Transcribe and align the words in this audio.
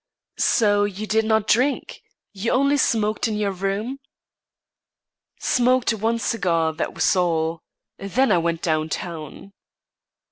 "So 0.39 0.83
you 0.85 1.05
did 1.05 1.25
not 1.25 1.45
drink? 1.45 2.01
You 2.33 2.53
only 2.53 2.75
smoked 2.77 3.27
in 3.27 3.37
your 3.37 3.51
room?" 3.51 3.99
"Smoked 5.39 5.93
one 5.93 6.17
cigar. 6.17 6.73
That 6.73 6.95
was 6.95 7.15
all. 7.15 7.61
Then 7.99 8.31
I 8.31 8.39
went 8.39 8.63
down 8.63 8.89
town." 8.89 9.53